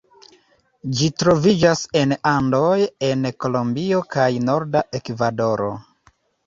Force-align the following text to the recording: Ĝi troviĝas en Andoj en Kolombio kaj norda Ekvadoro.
Ĝi 0.99 1.09
troviĝas 1.23 1.83
en 2.01 2.15
Andoj 2.31 2.73
en 3.11 3.31
Kolombio 3.47 4.03
kaj 4.17 4.29
norda 4.51 4.87
Ekvadoro. 5.03 5.75